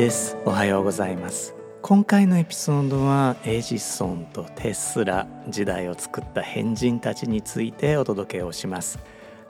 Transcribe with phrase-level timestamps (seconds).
[0.00, 0.38] です。
[0.46, 1.54] おはようございます。
[1.82, 8.98] 今回のエピソードはエジソンとテスラ時代を作った変人たちについてお届けをします。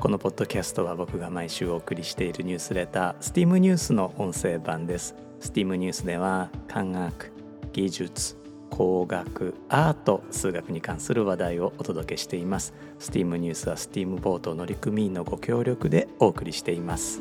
[0.00, 5.14] このポッドキャストは僕が毎週お送りしているニュースレター STEAM ニュースの音声版です。
[5.40, 7.30] STEAM ニュースでは科学
[7.72, 8.36] 技術
[8.70, 12.74] 工学アート数学に関する話題をお届けしています。
[12.98, 17.20] STEAM ニュースは STEAM ボート乗組員のご協力でお送りしています。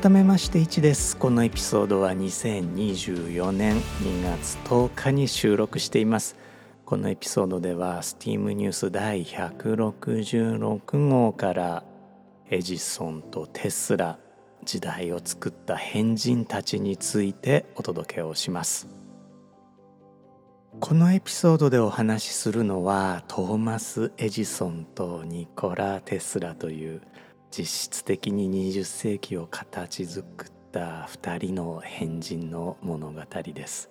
[0.00, 1.14] 改めまして1です。
[1.14, 6.36] このエピソードは2024年2月10日に収録しています。
[6.86, 11.82] このエピソードでは STEAM ニュース第166号から
[12.48, 14.18] エジソンとテスラ
[14.64, 18.88] 時代を作った変人たちについてお届けをします。
[20.80, 27.02] このエピソードでお話しするのはトーマス・エジソンとニコラ・テスラという
[27.50, 33.20] 実質的に20世紀を形作った2人の変人の物語
[33.54, 33.90] です。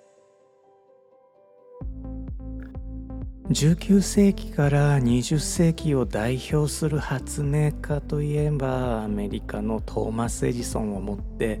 [3.50, 11.60] 19世紀から20世紀を代表する発明家といえばアメリカのトーマス・エジソンをもって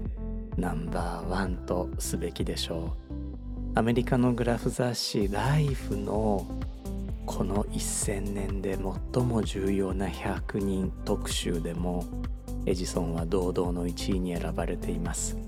[0.56, 3.10] ナンバーワンとすべきでしょう。
[3.74, 6.46] アメリカのグラフ雑誌「ライフの
[7.30, 8.76] この1000年で
[9.14, 12.04] 最も重要な100人特集でも
[12.66, 15.38] エジソンは堂々の1位に選ばれています。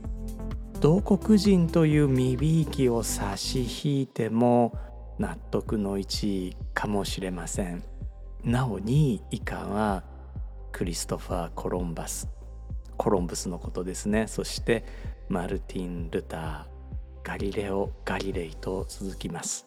[0.81, 4.79] 同国人という身びいきを差し引いても
[5.19, 7.83] 納得の1位かもしれません。
[8.45, 10.05] なお2位以下は
[10.71, 12.29] クリストファー・コロンバス。
[12.97, 14.29] コロンブスのことですね。
[14.29, 14.85] そして
[15.29, 16.65] マルティン・ルター。
[17.25, 19.67] ガリレオ・ガリレイと続きます。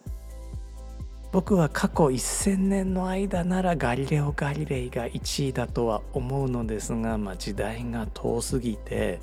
[1.36, 9.20] 僕は過去1000年の間ならガリレオ・ガリレイが1位だとは思うのですが、まあ、時代が遠すぎて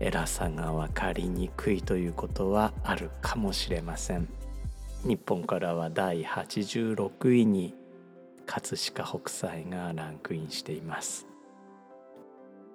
[0.00, 4.28] 偉さが分かりにくいということはあるかもしれません。
[5.02, 7.74] 日本からは第86位に
[8.44, 11.26] 葛飾北斎がランクインしています。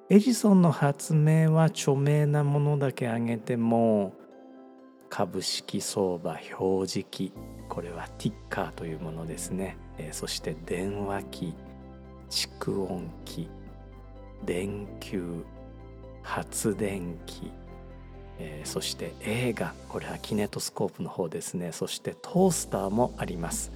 [0.09, 4.15] エジソンの発明は著名なものだけ挙げても
[5.11, 7.31] 株式相場表示器
[7.75, 11.53] これはティッカーというものですね、えー、そして電話機
[12.29, 13.49] 蓄音機
[14.45, 15.43] 電球
[16.23, 17.51] 発電機、
[18.39, 21.73] えー、そして映画これはキネトスコープの方ですね。
[21.73, 23.73] そしてトースターもあります。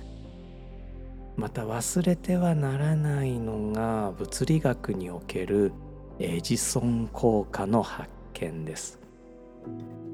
[1.36, 5.74] また忘れてはならないのが物理学における
[6.20, 8.99] エジソン効果の発見です。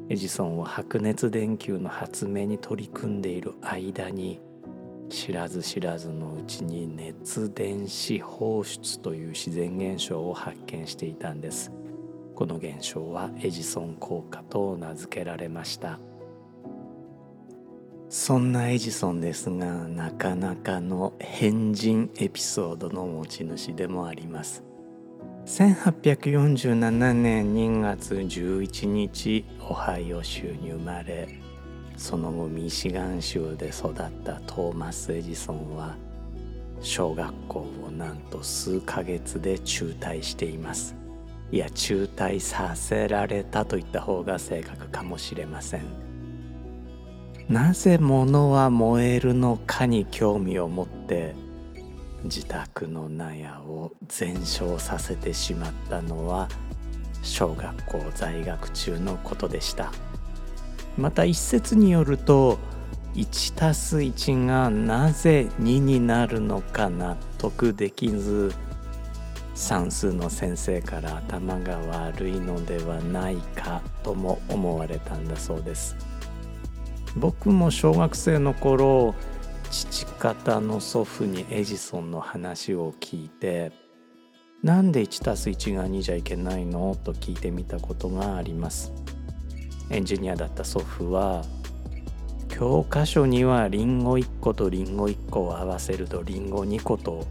[0.09, 4.39] エジソンは白熱電球の発明に取り組んでいる間に
[5.09, 11.71] 知らず知らずのうちに熱電子放出という自然現象を発見していたんです。
[12.35, 15.99] この現象はエジソン効果と名付けられました。
[18.09, 24.64] そんなエジソンですがなかなかの変人エピソードの持ち主でもあります。
[25.45, 31.29] 1847年2月11日オハイオ州に生まれ
[31.97, 35.95] その後ミシガン州で育ったトーマス・エジソンは
[36.81, 40.95] 小学校をなんと数ヶ月で中退しています。
[41.51, 45.83] いや中退させられたといった方が正確かもしれません。
[47.47, 51.35] なぜ物は燃えるのかに興味を持って
[52.25, 56.49] 自宅の納屋を全焼させてしまったのは
[57.23, 59.91] 小学校在学中のことでした。
[60.97, 62.57] また一説によると
[63.15, 68.53] 1+1 がなぜ2になるのか納得できず
[69.53, 75.95] 算数の先生から頭が悪いのではないかとも思われたんだそうです。
[77.15, 79.15] 僕も小学生の頃
[79.75, 83.73] 父方の祖父にエジソンの話を聞いて
[84.63, 86.95] なんで 1+1 が2じゃいけないの？
[86.95, 88.93] と聞いてみたことがあります。
[89.89, 91.43] エンジニアだった祖父は
[92.47, 97.27] 教科書にはリンゴ1個とリンゴ1個を合わせるとリンゴ2個と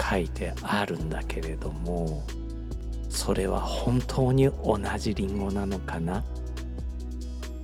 [0.00, 2.22] 書いてあるんだけれども
[3.08, 6.24] それは本当に同じリンゴなのかな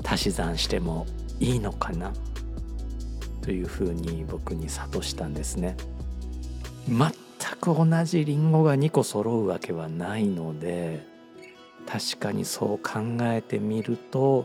[0.04, 1.06] 足し算しても
[1.38, 2.12] いいのかな？
[3.48, 5.74] というふうに僕に諭したんですね
[6.86, 7.10] 全
[7.58, 11.02] く同じリンゴが2個揃うわけはないので
[11.86, 14.44] 確かにそう考えてみると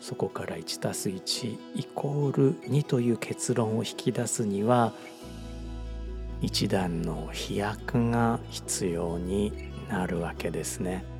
[0.00, 4.94] そこから 1+1 イコール2という結論を引き出すには
[6.40, 11.11] 一段の飛躍が必要になるわけですね。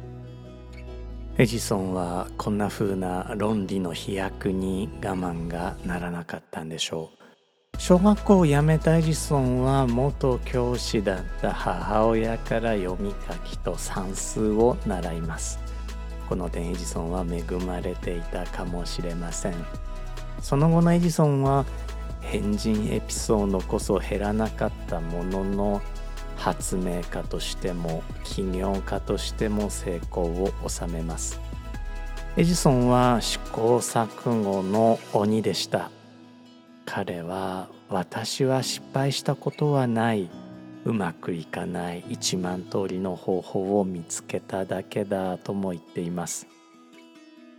[1.38, 7.78] エジソンはこんな風な論理の飛躍に我慢がならなかったんでしょう。
[7.78, 15.58] 小学校を辞めたエジソンは元教師だった母親から読み書きと算数を習います。
[16.28, 19.54] この点エジソンは恵まれていたかもしれません。
[20.42, 21.64] その後のエジソンは
[22.20, 25.82] 変人エピソードこそ減らなかったものの
[26.42, 31.40] 発明家としても起業家としても成功を収めます。
[32.36, 35.92] エジソンは試行錯誤の鬼でした。
[36.84, 40.28] 彼は私は失敗したことはない。
[40.84, 42.02] うまくいかない。
[42.08, 46.48] 1万通りの方法を見つけただけだとも言っています。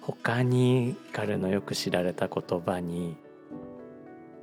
[0.02, 3.16] 他に彼のよく知られた言葉に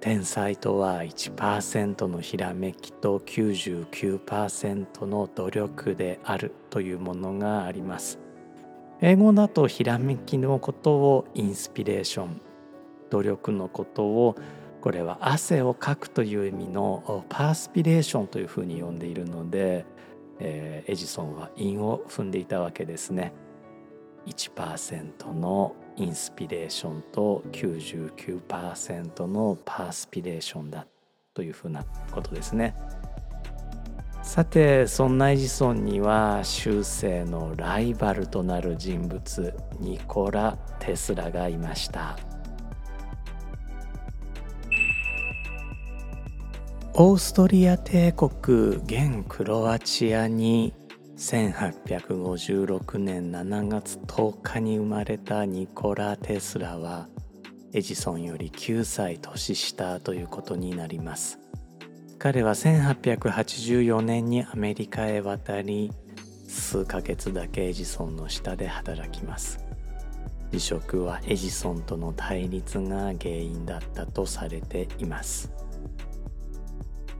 [0.01, 8.19] 天才とは1%のひらめきと99%の努力であるというものがあります
[9.03, 12.41] 英語だとひらめきのことをインスピレーション
[13.11, 14.37] 努力のことを
[14.81, 19.85] これは汗をかくという意味のパースピレーションというふうに呼んでいるので、
[20.39, 23.35] えー、エジソンは韻を踏んでいたわけですね。
[24.27, 30.87] 1%のインスピレーションと99%のパースピレーションだ
[31.35, 32.75] というふうなことですね。
[34.23, 42.19] さてそんなエジソンには終生のライバルとなる人物ニコラ・テスラがいました
[46.95, 50.75] オーストリア帝国現クロアチアに
[51.21, 57.09] 1856年7月10日に生まれたニコラ・テスラは
[57.75, 61.39] エジソンより9歳年下ということになります。
[62.19, 65.93] 彼は1884年にアメリカへ渡り
[66.49, 69.63] 数ヶ月だけエジソンの下で働きます。
[70.53, 75.53] 辞職はエジソンとの対立が原因だったとされています。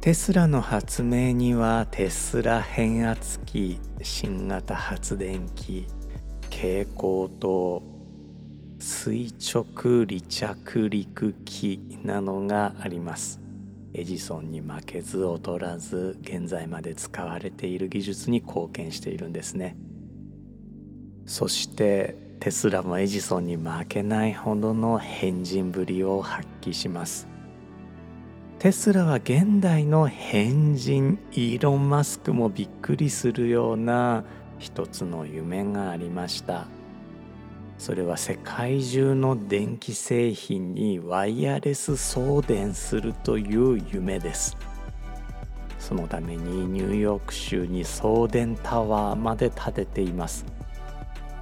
[0.01, 5.87] テスラの発明にはテスラ変圧器新型発電機
[6.45, 7.83] 蛍光灯
[8.79, 13.41] 垂直離着陸機などがあります。
[13.93, 19.77] エジソンに負けず劣らず現在まで使われている技術に貢献しているんですね。
[21.27, 27.30] そしてテスラもエジソンに負けないほどの変人ぶりを発揮します。
[28.61, 34.23] テスラは現代の変人イーロン・マスクもびっくりするような
[34.59, 36.67] 一つの夢がありました。
[37.79, 44.59] それは世界中の電気製品にワイヤレス送電するという夢です。
[45.79, 50.45] そのためにニューヨーク州に送電タワーまで建てています。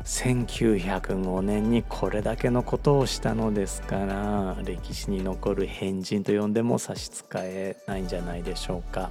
[0.08, 9.10] 1905年にこれだけのことをしたのですから歴史に残る変人と呼んでも差し支えないんじゃないでしょうか。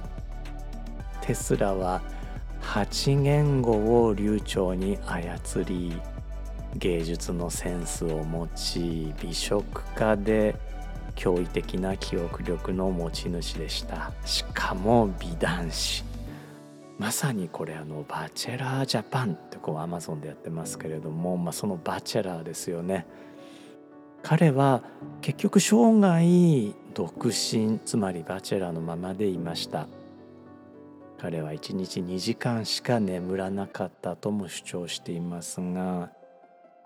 [1.20, 2.02] テスラは
[2.62, 6.02] 8言語を流暢に操り
[6.74, 10.56] 芸術のセンスを持ち美食家で
[11.14, 14.12] 驚異的な記憶力の持ち主でした。
[14.24, 16.07] しかも美男子。
[16.98, 23.06] まさにこれあのバチェラージャパンってこうアマゾンでやってますけれども、まあ、そのバチェラーですよね。
[24.22, 24.82] 彼は
[25.20, 29.86] 結局生涯独身つまりバチェラーのままでいました。
[31.18, 36.10] 彼は1日2時間しか眠らなかったとも主張していますが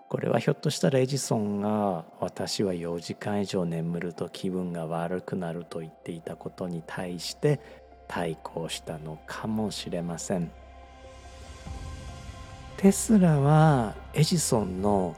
[0.09, 7.59] これはひょっとしたらエジソンが私は4時間以上眠ると気分が悪くなると言っていたことに対して
[8.13, 10.51] 対抗したのかもしれません。
[12.77, 15.15] テスラはエジソンの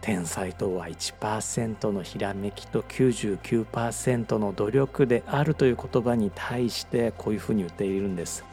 [0.00, 8.44] 天才とは1%のひらめきと99%の努力であるという言葉に対してこういうふうに言っているんです。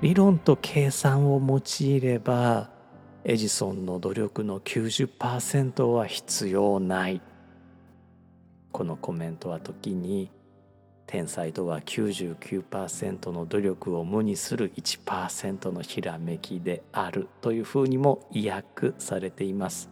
[0.00, 2.70] 理論と計算を用いれば
[3.24, 7.20] エジソンの努力の90%は必要ない。
[8.70, 10.30] このコメントは時に
[11.10, 19.90] 天才とは99%の努力を無にする1%のひらめきであるというふうにも意訳されています。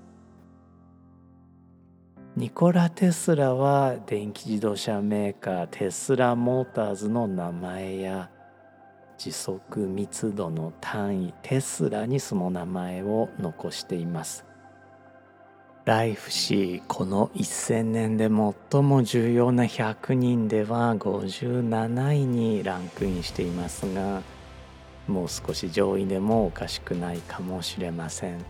[2.37, 8.31] ニコラ・テスラは電気自動車メーカーテスラモーターズの名前や
[9.17, 14.48] 時速密度の単位テスラにその名前を残しています。
[15.89, 24.21] ライフ誌この1000年で最も重要な100人では57位にランクインしていますが
[25.07, 28.45] もう少し上位でもおかしくないかもしれません。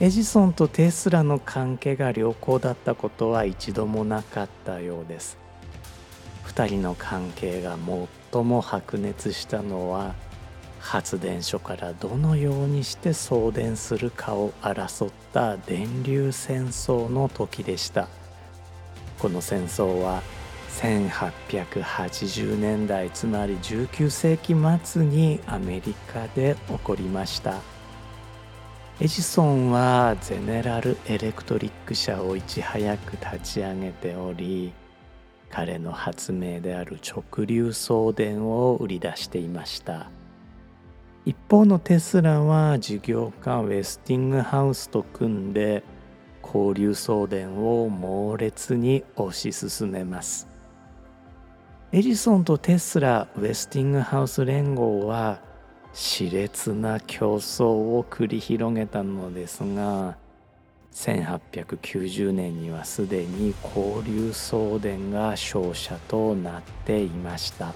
[0.00, 5.36] エジソンとテスラの関係が良好だったことは一度もなかったようです。
[6.46, 7.76] 2人の関係が
[8.32, 10.14] 最も白熱したのは
[10.84, 18.06] 発電所からどのようにして送電するかを争った電流戦争の時でした。
[19.18, 20.22] この戦争は
[20.82, 27.62] 1880年代つまり19世紀末にアメリカで起こりました。
[29.00, 34.72] エジソンはゼネラル・エレクトリック社をいち早く立ち上げており
[35.50, 40.10] 彼の発明である直流送電を売り出していました。
[41.26, 45.82] 一方のテスラは事業家ウェスティングハウスと組んで
[46.42, 50.46] 交流送電を猛烈に推し進めます。
[51.92, 55.40] エジソンとテスラウェスティングハウス連合は
[55.94, 60.18] 熾烈な競争を繰り広げたのですが
[60.92, 67.72] 1890年にはすでに交流送電が勝者となっていました。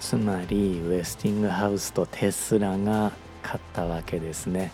[0.00, 3.12] つまりウェスティングハウスとテスラが
[3.42, 4.72] 勝ったわけですね。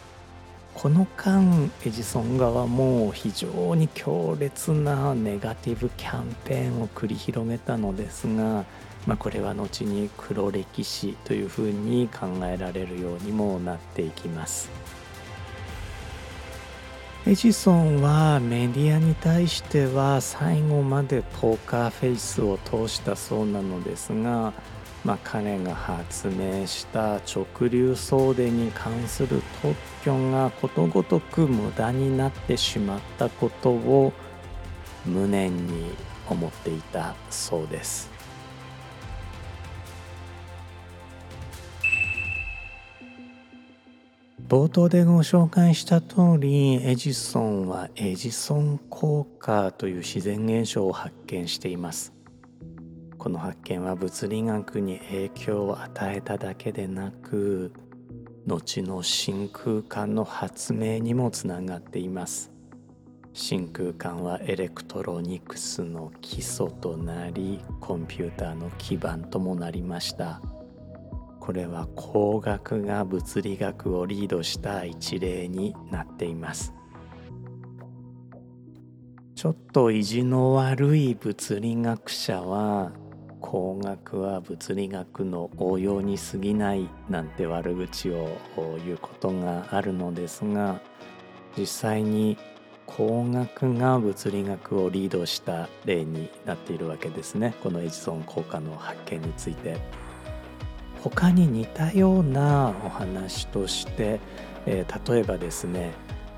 [0.75, 8.65] この間エジソン側も非常に強烈なネガティブキャンペーンを繰り広げたのですが
[9.07, 14.71] まあ、これは後に黒歴史というふうに考えられるようにもなっていきます。
[17.27, 24.53] エジソンはメディアに対しては最後までポーカーフェイスを通したそうなのですが、
[25.05, 34.13] まあ、彼が発明した直流送電に関する特許がことごとく無駄になってしまったことを
[35.05, 35.91] 無念に
[36.31, 38.11] 思っていたそうです。
[44.49, 52.13] 冒頭でご紹介した通りエジソンはエジソン効果という自然現象を発見しています。
[53.23, 57.73] この発見は物理学に影響を与えただけでなく
[58.49, 62.51] 後の真空管の発明にもつながっています。
[63.33, 70.43] 真空管はエレクトロニクスの基礎となりコンピューターの基盤ともなりました。
[71.39, 76.75] これは工学が物理学をリードした一例になっています。
[79.37, 82.91] ちょっと意地の悪い物理学者は
[83.53, 88.39] 工学は物理学の応用に過ぎないなんて悪口を
[88.83, 90.81] 言うことがあるのですが
[91.55, 92.39] 実際に
[92.87, 99.77] 工学が物理学をリードした例になっているわけですねこのエジソン効果の発見について。
[101.03, 104.21] 他に似たようなお話として、
[104.67, 105.91] えー、例えばですね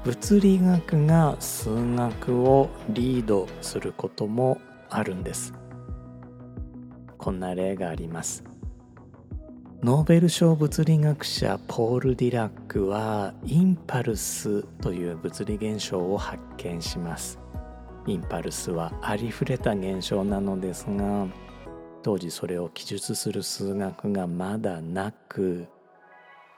[0.05, 5.53] 物理学が数学をリードすることもあるんです
[7.25, 8.45] こんな例があります。
[9.83, 17.39] ノーベル賞物理学者ポール・ディラックはインパルスという物理現象を発見します。
[18.07, 21.27] インパルスはありふれた現象なのですが
[22.03, 25.67] 当時それを記述する数学がまだなく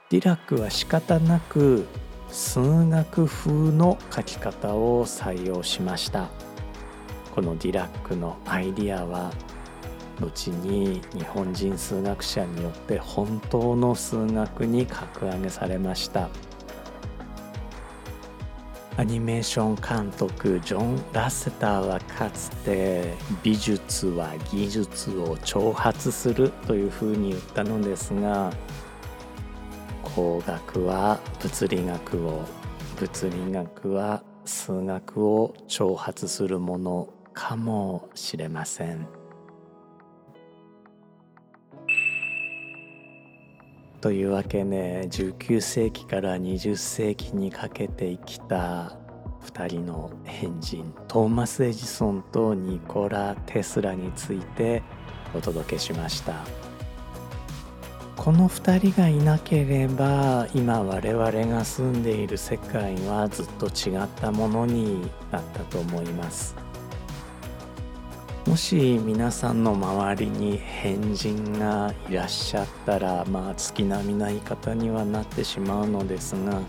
[0.09, 1.85] ディラックは仕方なく
[2.29, 6.27] 数学風の書き方を採用しました。
[7.33, 9.31] このディラックのアイディアは
[10.19, 16.29] 後に日本人数学者によって本当の数学に格上げされました
[18.97, 28.51] アニメーション監督ジョン・ラセターはかつて美術は技術を挑発するというふうに言ったのですが
[30.01, 32.41] 工学は物理学を
[32.99, 39.16] 物理学は数学を挑発するものかもしれません。
[44.01, 48.95] というわけで19世紀から20世紀にかけて生きた
[49.43, 54.83] 2人の変人トーマス・エジソンとニコラ・テスラについて
[55.33, 56.45] お届けしました。
[58.15, 65.01] この2人がいなければ今我々が住んでいる世界はずっと違ったものに
[65.31, 66.66] なったと思います。
[68.47, 76.61] もし皆さんの周りに変人がいらっしゃったらまあ月並みな言い方にはなってしまうのですが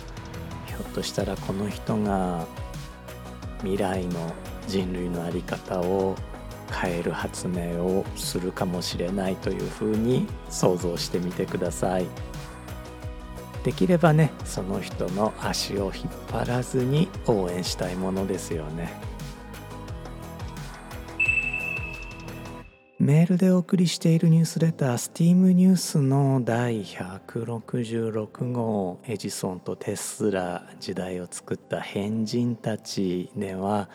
[0.67, 2.45] ひょっとしたらこの人が
[3.61, 4.35] 未来の
[4.67, 6.17] 人類の在り方を
[6.73, 12.07] 変える発明をするかもしれないというふうに想像してみてください。
[13.63, 19.08] できればねその人の足を引っ張らずに応援したいものですよね。
[23.09, 33.89] メールでお送りしているニュースレタースティームニュースの第166号エジソンとテスラ時代を作った変人たちでは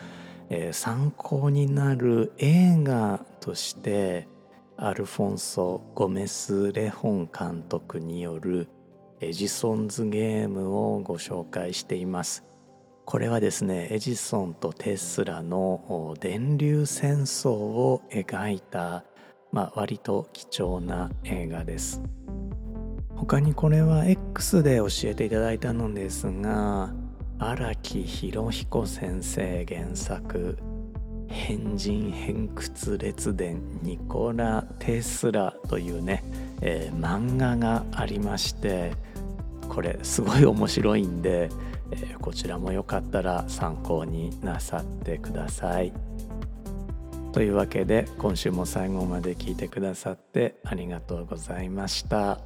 [0.50, 4.28] えー、参考になる映画として
[4.78, 8.68] アルフォンソ・ゴメス・レホン監督による
[9.20, 12.44] エジソンズゲームをご紹介しています。
[13.06, 19.04] これはですねエジソンとテスラの電流戦争を描いた、
[19.52, 22.02] まあ、割と貴重な映画です。
[23.16, 26.94] 他にこれは X で教えていただいたのですが
[27.40, 30.58] 荒木博彦先生原作
[31.30, 36.24] 「変人偏屈列伝ニコラ・テスラ」というね、
[36.62, 38.92] えー、漫画がありまして
[39.70, 41.50] これすごい面白いんで、
[42.02, 45.94] え、こちらもよかったら参考になさってください。
[47.34, 52.40] というわけで今週も最後まで聞いてくださってありがとうございました。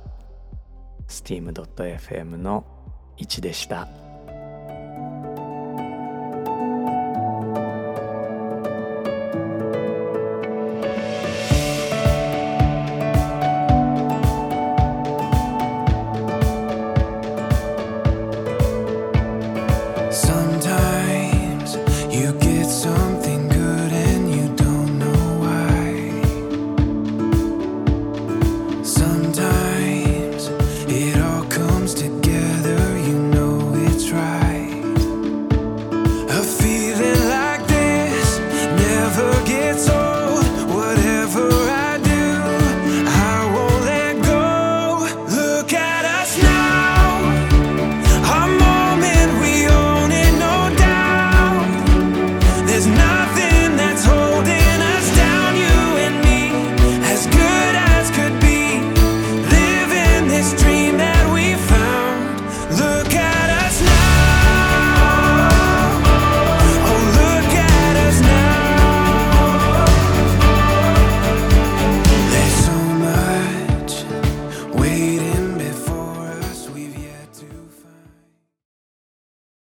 [1.10, 2.66] steam.fm の
[3.18, 4.07] 1でした。